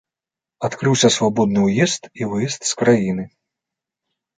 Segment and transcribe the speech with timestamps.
[0.67, 3.23] Адкрыўся свабодны ўезд і выезд з краіны.